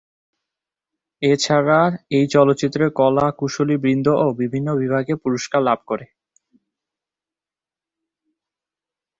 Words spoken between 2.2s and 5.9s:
চলচ্চিত্রের কলা-কুশলীবৃন্দও বিভিন্ন বিভাগে পুরস্কার লাভ